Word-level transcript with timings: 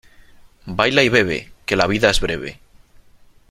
Baila 0.65 1.03
y 1.03 1.09
bebe, 1.09 1.53
que 1.67 1.75
la 1.75 1.85
vida 1.85 2.09
es 2.09 2.21
breve. 2.21 2.59